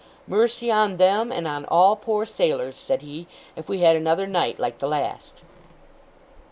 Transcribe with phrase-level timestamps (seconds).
[0.25, 4.57] Mercy on them, and on all poor sailors, said he, if we had another night
[4.57, 5.43] like the last!